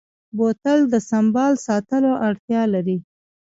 [0.37, 2.97] بوتل د سنبال ساتلو اړتیا لري.